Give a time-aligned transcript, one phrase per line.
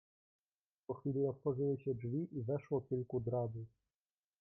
[0.87, 3.67] "Po chwili otworzyły się drzwi i weszło kilku drabów."